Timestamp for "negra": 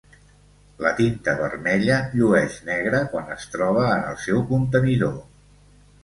2.69-3.01